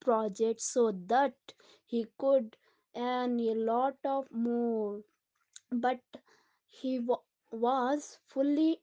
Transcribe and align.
project 0.00 0.60
so 0.60 0.92
that 1.08 1.34
he 1.84 2.06
could 2.18 2.56
earn 2.96 3.40
a 3.40 3.54
lot 3.54 3.96
of 4.04 4.30
more 4.30 5.02
but 5.72 6.00
he 6.66 6.98
wa- 7.00 7.22
was 7.52 8.18
fully 8.28 8.80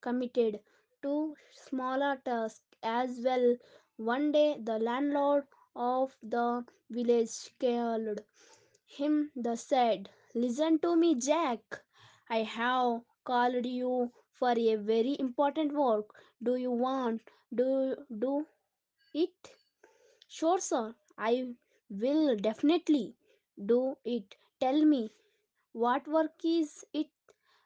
committed 0.00 0.60
to 1.02 1.36
smaller 1.52 2.16
tasks 2.24 2.62
as 2.82 3.20
well 3.24 3.56
one 4.00 4.32
day 4.32 4.56
the 4.58 4.78
landlord 4.78 5.46
of 5.76 6.16
the 6.22 6.64
village 6.90 7.54
called 7.60 8.20
him. 8.86 9.30
The 9.36 9.56
said 9.56 10.08
listen 10.34 10.78
to 10.80 10.96
me 10.96 11.14
jack. 11.16 11.82
I 12.28 12.42
have 12.42 13.02
called 13.24 13.66
you 13.66 14.12
for 14.32 14.52
a 14.52 14.76
very 14.76 15.16
important 15.18 15.72
work. 15.72 16.14
Do 16.42 16.56
you 16.56 16.70
want 16.72 17.22
do 17.54 17.96
do 18.18 18.46
it? 19.14 19.52
Sure 20.28 20.58
sir. 20.60 20.94
I 21.18 21.54
will 21.90 22.36
definitely 22.36 23.14
do 23.66 23.96
it. 24.04 24.36
Tell 24.60 24.84
me 24.84 25.10
what 25.72 26.08
work 26.08 26.32
is 26.44 26.84
it? 26.92 27.08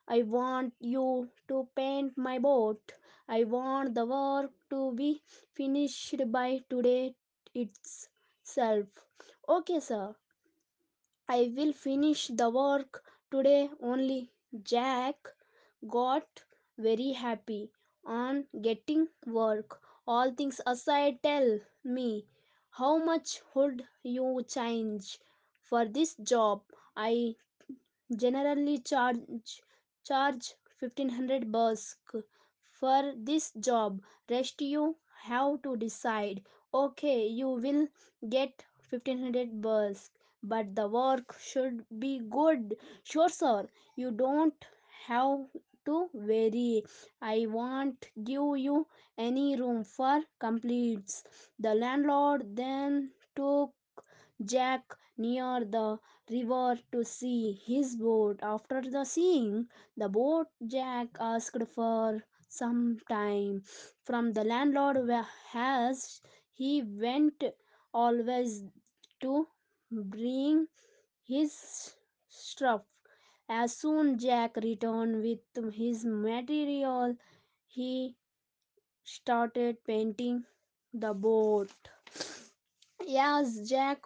I 0.09 0.23
want 0.23 0.75
you 0.81 1.31
to 1.49 1.69
paint 1.77 2.19
my 2.19 2.39
boat. 2.39 2.93
I 3.29 3.45
want 3.45 3.95
the 3.95 4.07
work 4.07 4.53
to 4.75 4.93
be 5.03 5.11
finished 5.63 6.27
by 6.39 6.49
today 6.71 7.15
itself 7.55 9.05
okay 9.59 9.81
sir 9.81 10.05
I 11.29 11.53
will 11.55 11.75
finish 11.75 12.29
the 12.29 12.49
work 12.49 13.05
today 13.31 13.69
only. 13.81 14.31
Jack 14.63 15.17
got 15.87 16.27
very 16.79 17.13
happy 17.13 17.71
on 18.07 18.47
getting 18.63 19.09
work. 19.27 19.83
All 20.07 20.33
things 20.33 20.63
aside, 20.65 21.23
tell 21.23 21.61
me 21.85 22.27
how 22.71 22.97
much 23.05 23.43
would 23.55 23.87
you 24.03 24.45
change 24.49 25.19
for 25.63 25.85
this 25.85 26.15
job? 26.17 26.63
I 26.97 27.37
generally 28.17 28.79
charge 28.79 29.21
charge 30.05 30.55
1500 30.79 31.53
bucks 31.53 31.97
for 32.85 33.15
this 33.17 33.51
job. 33.69 34.01
Rest 34.31 34.61
you 34.61 34.97
have 35.23 35.63
to 35.63 35.77
decide. 35.77 36.43
Okay 36.75 37.27
you 37.27 37.49
will 37.49 37.89
get 38.29 38.65
1500 38.91 39.63
bucks 39.63 40.11
but 40.43 40.75
the 40.75 40.87
work 40.89 41.35
should 41.41 41.85
be 41.99 42.19
good. 42.19 42.77
Sure 43.03 43.31
sir 43.31 43.67
you 43.97 44.11
don't 44.11 44.67
have 45.07 45.47
to 45.87 46.09
worry. 46.13 46.85
I 47.23 47.47
won't 47.49 48.07
give 48.23 48.59
you 48.67 48.87
any 49.17 49.57
room 49.57 49.85
for 49.85 50.23
complaints. 50.39 51.23
The 51.59 51.75
landlord 51.75 52.55
then 52.55 53.13
took 53.37 53.73
jack 54.45 54.97
near 55.17 55.65
the 55.65 55.99
river 56.31 56.79
to 56.93 57.05
see 57.05 57.53
his 57.67 57.97
boat. 57.97 58.41
After 58.43 58.81
the 58.83 59.05
seeing 59.05 59.69
the 59.97 60.09
boat, 60.09 60.49
Jack 60.67 61.09
asked 61.21 61.63
for 61.75 62.23
some 62.57 62.99
time 63.09 63.63
from 64.05 64.33
the 64.33 64.45
landlord 64.45 64.99
as 65.55 66.21
he 66.53 66.83
went 66.83 67.45
always 67.93 68.65
to 69.21 69.47
bring 69.91 70.67
his 71.25 71.95
stuff. 72.29 72.83
As 73.49 73.77
soon 73.77 74.19
Jack 74.19 74.57
returned 74.57 75.23
with 75.23 75.75
his 75.75 76.05
material, 76.05 77.17
he 77.67 78.17
started 79.05 79.85
painting 79.85 80.45
the 80.93 81.15
boat. 81.15 81.71
As 83.17 83.69
Jack 83.69 84.03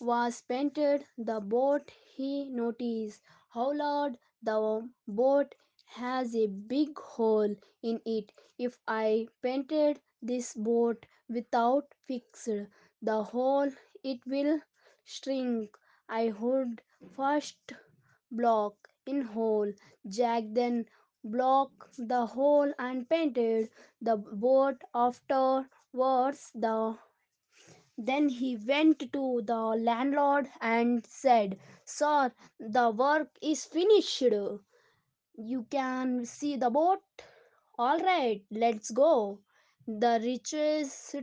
was 0.00 0.40
painted 0.42 1.04
the 1.18 1.40
boat 1.40 1.90
he 2.14 2.48
noticed 2.50 3.20
how 3.48 3.72
large 3.74 4.14
the 4.42 4.88
boat 5.08 5.54
has 5.86 6.34
a 6.36 6.46
big 6.46 6.98
hole 6.98 7.54
in 7.82 8.00
it. 8.04 8.32
If 8.58 8.78
i 8.86 9.28
painted 9.42 10.00
this 10.22 10.54
boat 10.54 11.06
without 11.28 11.94
fixed 12.06 12.48
the 13.02 13.22
hole 13.22 13.70
it 14.04 14.20
will 14.26 14.60
shrink. 15.04 15.76
I 16.08 16.32
would 16.32 16.82
first 17.16 17.72
block 18.30 18.88
in 19.06 19.22
hole 19.22 19.72
jack 20.08 20.44
then 20.52 20.86
block 21.24 21.90
the 21.98 22.26
hole 22.26 22.72
and 22.78 23.08
painted 23.08 23.70
the 24.00 24.16
boat 24.16 24.82
afterwards. 24.94 26.52
The 26.54 26.98
then 27.98 28.30
he 28.30 28.56
went 28.56 29.00
to 29.12 29.42
the 29.44 29.54
landlord 29.76 30.50
and 30.62 31.06
said, 31.06 31.58
Sir, 31.84 32.32
the 32.58 32.90
work 32.90 33.36
is 33.42 33.66
finished. 33.66 34.22
You 35.38 35.66
can 35.70 36.24
see 36.26 36.56
the 36.56 36.68
boat. 36.68 37.00
All 37.78 37.98
right, 38.00 38.44
let's 38.50 38.90
go. 38.90 39.38
The 39.86 40.20
richest 40.22 41.16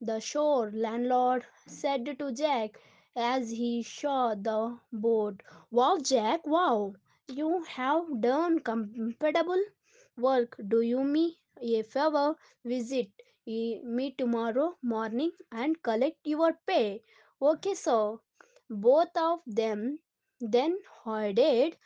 the 0.00 0.20
shore, 0.20 0.70
landlord 0.72 1.46
said 1.66 2.18
to 2.18 2.32
Jack 2.32 2.78
as 3.16 3.50
he 3.50 3.82
saw 3.82 4.34
the 4.34 4.78
boat. 4.92 5.42
Wow, 5.70 5.98
Jack, 6.02 6.46
wow, 6.46 6.94
you 7.28 7.62
have 7.64 8.20
done 8.20 8.60
comfortable 8.60 9.62
work. 10.16 10.56
Do 10.68 10.80
you 10.82 11.02
me 11.04 11.38
a 11.60 11.82
favor? 11.82 12.36
Visit 12.64 13.10
me 13.46 14.14
tomorrow 14.16 14.76
morning 14.82 15.32
and 15.50 15.82
collect 15.82 16.18
your 16.24 16.52
pay. 16.66 17.02
Okay, 17.40 17.74
sir. 17.74 18.18
Both 18.70 19.16
of 19.16 19.40
them 19.46 19.98
then 20.40 20.78
headed 21.04 21.76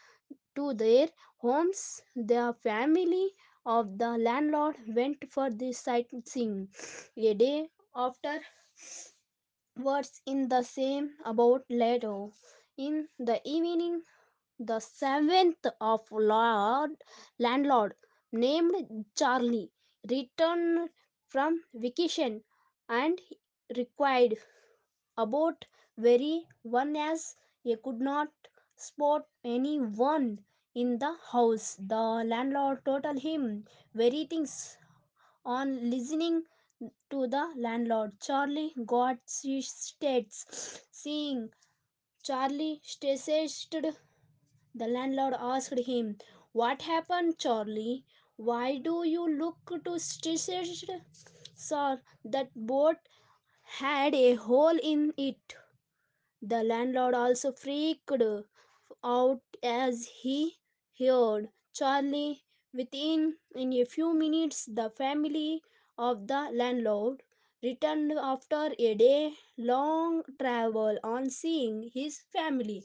to 0.56 0.74
their 0.74 1.08
homes. 1.38 2.02
The 2.16 2.56
family 2.62 3.34
of 3.64 3.98
the 3.98 4.18
landlord 4.18 4.76
went 4.94 5.30
for 5.30 5.50
the 5.50 5.72
sightseeing. 5.72 6.68
A 7.16 7.34
day 7.34 7.70
after, 7.94 8.40
words 9.76 10.20
in 10.26 10.48
the 10.48 10.62
same 10.62 11.16
about 11.24 11.64
later. 11.70 12.26
In 12.76 13.08
the 13.18 13.40
evening, 13.44 14.02
the 14.58 14.80
seventh 14.80 15.66
of 15.80 16.10
Lord 16.10 16.92
landlord 17.38 17.94
named 18.32 19.06
Charlie 19.14 19.70
returned 20.10 20.90
from 21.28 21.62
vacation 21.74 22.44
and 22.88 23.20
required 23.76 24.36
about 25.18 25.64
very 25.98 26.46
one 26.62 26.96
as 26.96 27.36
he 27.62 27.76
could 27.76 28.00
not 28.00 28.28
spot 28.76 29.26
anyone 29.44 30.44
in 30.74 30.98
the 30.98 31.16
house. 31.32 31.76
The 31.78 32.24
landlord 32.24 32.84
told 32.84 33.06
him 33.20 33.66
very 33.94 34.26
things 34.26 34.76
on 35.44 35.90
listening 35.90 36.44
to 37.10 37.26
the 37.26 37.52
landlord. 37.56 38.20
Charlie 38.20 38.74
got 38.86 39.18
states 39.26 40.80
seeing 40.90 41.50
Charlie 42.22 42.80
staged 42.84 43.74
the 44.74 44.86
landlord 44.86 45.34
asked 45.38 45.78
him, 45.78 46.18
What 46.52 46.82
happened, 46.82 47.38
Charlie? 47.38 48.04
Why 48.36 48.78
do 48.78 49.02
you 49.04 49.28
look 49.28 49.56
too 49.84 49.98
stressed? 49.98 50.90
Sir, 51.56 52.00
that 52.24 52.50
boat 52.54 52.96
had 53.62 54.14
a 54.14 54.34
hole 54.34 54.78
in 54.82 55.12
it. 55.16 55.56
The 56.42 56.62
landlord 56.62 57.14
also 57.14 57.52
freaked 57.52 58.12
out 59.06 59.42
as 59.62 60.06
he 60.22 60.58
heard. 60.98 61.50
Charlie. 61.72 62.42
Within 62.74 63.38
in 63.54 63.72
a 63.74 63.84
few 63.84 64.12
minutes, 64.14 64.66
the 64.66 64.90
family 64.90 65.62
of 65.98 66.26
the 66.26 66.50
landlord 66.52 67.22
returned 67.62 68.12
after 68.12 68.74
a 68.78 68.94
day 68.94 69.34
long 69.56 70.24
travel 70.40 70.98
on 71.04 71.30
seeing 71.30 71.90
his 71.94 72.20
family. 72.32 72.84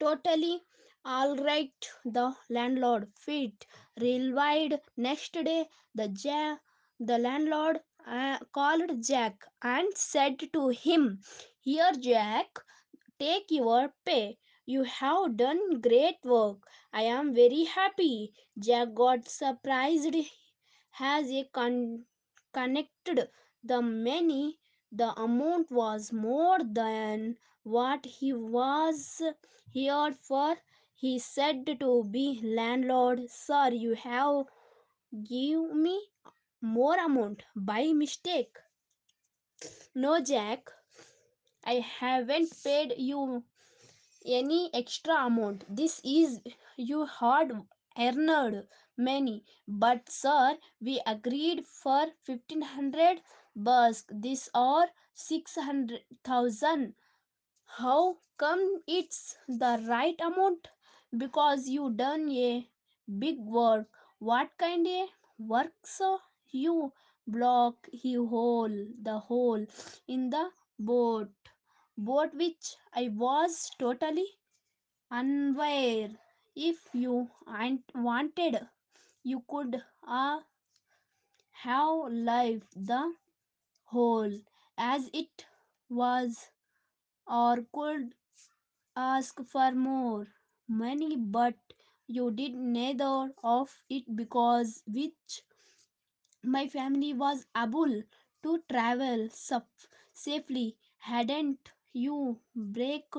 Totally 0.00 0.64
all 1.04 1.36
right 1.36 1.90
the 2.04 2.34
landlord 2.48 3.12
fit 3.16 3.66
relieved. 4.00 4.80
Next 4.96 5.32
day 5.32 5.68
the 5.94 6.08
ja- 6.24 6.58
the 6.98 7.18
landlord 7.18 7.80
uh, 8.04 8.38
called 8.52 9.00
jack 9.04 9.46
and 9.62 9.96
said 9.96 10.40
to 10.54 10.68
him 10.70 11.20
here 11.60 11.92
jack 12.00 12.58
take 13.18 13.50
your 13.50 13.94
pay 14.04 14.38
you 14.70 14.84
have 14.84 15.36
done 15.36 15.80
great 15.80 16.18
work. 16.24 16.66
I 16.92 17.02
am 17.02 17.34
very 17.34 17.64
happy. 17.64 18.32
Jack 18.58 18.94
got 18.94 19.28
surprised. 19.28 20.16
Has 20.92 21.30
a 21.30 21.44
con- 21.52 22.06
connected 22.52 23.28
the 23.64 23.82
money 23.82 24.58
the 24.92 25.10
amount 25.20 25.70
was 25.70 26.12
more 26.12 26.58
than 26.62 27.38
what 27.62 28.04
he 28.06 28.32
was 28.32 29.22
here 29.70 30.12
for 30.22 30.56
he 30.94 31.18
said 31.18 31.66
to 31.80 32.04
be 32.04 32.40
landlord. 32.42 33.28
Sir 33.30 33.70
you 33.72 33.94
have 33.94 34.46
give 35.24 35.70
me 35.74 36.08
more 36.60 36.96
amount 36.98 37.44
by 37.56 37.92
mistake. 37.92 38.58
No 39.94 40.20
jack. 40.20 40.72
I 41.64 41.74
haven't 41.80 42.52
paid 42.64 42.94
you 42.98 43.44
any 44.26 44.70
extra 44.74 45.26
amount. 45.26 45.64
This 45.68 46.00
is 46.04 46.40
you 46.76 47.06
hard 47.06 47.52
earned 47.98 48.66
money 48.96 49.44
but 49.66 50.08
sir 50.10 50.56
we 50.80 51.00
agreed 51.06 51.66
for 51.66 52.06
1500 52.24 53.22
bucks. 53.54 54.04
This 54.10 54.48
or 54.54 54.86
600000 55.14 56.94
how 57.78 58.18
come 58.36 58.82
it's 58.86 59.36
the 59.48 59.84
right 59.88 60.20
amount? 60.20 60.68
Because 61.16 61.68
you 61.68 61.90
done 61.90 62.30
a 62.30 62.68
big 63.18 63.38
work. 63.38 63.86
What 64.18 64.50
kind 64.58 64.86
of 64.86 65.08
work 65.38 65.72
so 65.84 66.20
you 66.50 66.92
block 67.26 67.88
he 67.92 68.14
hole 68.14 68.86
the 69.02 69.18
hole 69.18 69.66
in 70.08 70.30
the 70.30 70.50
boat 70.78 71.30
boat 72.08 72.34
which 72.42 72.74
i 73.02 73.08
was 73.24 73.70
totally 73.78 74.26
unaware 75.10 76.10
if 76.56 76.88
you 76.94 77.30
ant- 77.46 77.94
wanted 77.94 78.58
you 79.24 79.44
could 79.48 79.82
uh, 80.06 80.40
have 81.62 82.10
left 82.10 82.72
the 82.86 83.14
whole 83.84 84.40
as 84.78 85.10
it 85.12 85.46
was 85.88 86.50
or 87.26 87.66
could 87.74 88.14
ask 88.96 89.40
for 89.44 89.72
more 89.72 90.28
money, 90.68 91.16
but 91.16 91.54
you 92.06 92.30
did 92.30 92.54
neither 92.54 93.34
of 93.42 93.82
it 93.90 94.16
because 94.16 94.82
which 94.86 95.42
my 96.44 96.66
family 96.68 97.14
was 97.14 97.46
able 97.56 98.02
to 98.42 98.62
travel 98.70 99.26
saf- 99.30 99.86
safely. 100.12 100.76
Hadn't 100.98 101.72
you 101.92 102.40
braked 102.54 103.16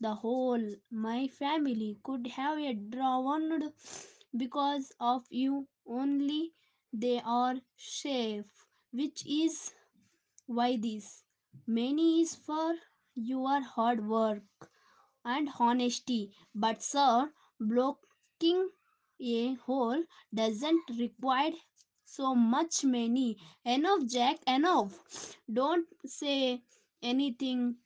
the 0.00 0.14
hole, 0.14 0.76
my 0.90 1.28
family 1.28 1.98
could 2.02 2.26
have 2.28 2.58
a 2.58 2.74
drowned 2.74 3.72
because 4.36 4.92
of 5.00 5.24
you 5.30 5.68
only. 5.86 6.52
They 6.92 7.20
are 7.24 7.56
safe, 7.76 8.46
which 8.92 9.26
is 9.26 9.72
why 10.46 10.76
this 10.76 11.24
many 11.66 12.22
is 12.22 12.34
for 12.34 12.74
your 13.14 13.60
hard 13.60 14.06
work 14.08 14.42
and 15.24 15.48
honesty. 15.60 16.34
But, 16.54 16.82
sir, 16.82 17.32
blocking 17.60 18.70
a 19.20 19.54
hole 19.54 20.02
doesn't 20.34 20.90
require 20.98 21.52
so 22.04 22.34
much 22.34 22.84
money. 22.84 23.38
Enough, 23.64 24.06
Jack, 24.06 24.38
enough. 24.48 25.36
Don't 25.52 25.86
say 26.04 26.62
anything 27.02 27.76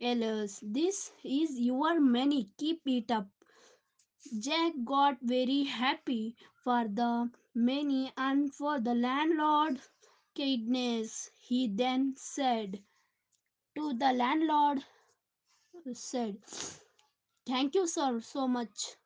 else. 0.00 0.60
This 0.62 1.12
is 1.24 1.58
your 1.58 2.00
money. 2.00 2.50
Keep 2.58 2.82
it 2.86 3.10
up. 3.10 3.28
Jack 4.38 4.74
got 4.84 5.18
very 5.22 5.64
happy 5.64 6.36
for 6.62 6.86
the 6.86 7.30
money 7.54 8.12
and 8.16 8.54
for 8.54 8.78
the 8.80 8.94
landlord 8.94 9.80
kindness. 10.36 11.30
He 11.38 11.66
then 11.68 12.14
said 12.16 12.82
to 13.76 13.94
the 13.94 14.12
landlord, 14.12 14.84
said, 15.94 16.36
Thank 17.46 17.74
you, 17.74 17.86
sir, 17.86 18.20
so 18.20 18.46
much, 18.46 18.96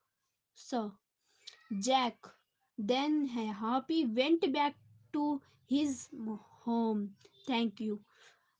sir. 0.55 0.93
Jack 1.81 2.17
then 2.79 3.27
happy 3.29 4.07
went 4.07 4.53
back 4.53 4.77
to 5.13 5.43
his 5.69 6.09
home. 6.65 7.17
Thank 7.47 7.81
you. 7.81 8.01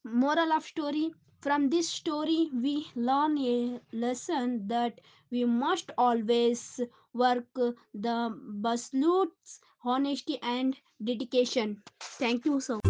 Moral 0.03 0.53
of 0.53 0.65
story 0.65 1.11
From 1.41 1.69
this 1.69 1.89
story, 1.89 2.49
we 2.53 2.87
learn 2.95 3.37
a 3.37 3.81
lesson 3.91 4.67
that 4.67 5.01
we 5.31 5.45
must 5.45 5.91
always 5.97 6.79
work 7.13 7.47
the 7.93 8.39
pursuits, 8.63 9.61
honesty, 9.83 10.39
and 10.41 10.77
dedication. 11.03 11.81
Thank 11.99 12.45
you, 12.45 12.59
sir. 12.59 12.80